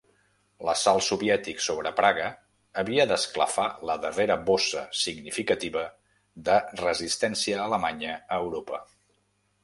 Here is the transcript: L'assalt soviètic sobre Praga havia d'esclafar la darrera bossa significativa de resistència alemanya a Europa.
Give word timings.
L'assalt 0.67 1.03
soviètic 1.07 1.59
sobre 1.65 1.89
Praga 1.99 2.29
havia 2.83 3.03
d'esclafar 3.11 3.65
la 3.89 3.97
darrera 4.05 4.37
bossa 4.47 4.81
significativa 5.01 5.83
de 6.49 6.57
resistència 6.81 7.59
alemanya 7.67 8.15
a 8.17 8.41
Europa. 8.47 8.81